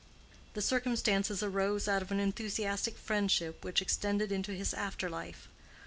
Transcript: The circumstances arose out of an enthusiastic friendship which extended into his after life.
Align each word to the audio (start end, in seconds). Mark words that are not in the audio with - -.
The 0.55 0.63
circumstances 0.63 1.43
arose 1.43 1.87
out 1.87 2.01
of 2.01 2.11
an 2.11 2.19
enthusiastic 2.19 2.97
friendship 2.97 3.63
which 3.63 3.83
extended 3.83 4.31
into 4.31 4.51
his 4.55 4.73
after 4.73 5.11
life. 5.11 5.47